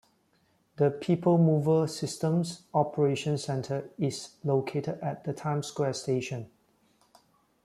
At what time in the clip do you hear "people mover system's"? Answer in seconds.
0.89-2.63